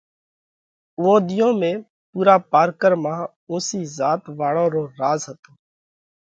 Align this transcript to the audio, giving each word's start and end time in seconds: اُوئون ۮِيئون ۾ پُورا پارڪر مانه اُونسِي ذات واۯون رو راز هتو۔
اُوئون 0.97 1.21
ۮِيئون 1.29 1.53
۾ 1.69 1.71
پُورا 2.11 2.35
پارڪر 2.51 2.93
مانه 3.03 3.25
اُونسِي 3.49 3.81
ذات 3.97 4.21
واۯون 4.39 4.67
رو 4.73 4.81
راز 4.99 5.21
هتو۔ 5.29 5.51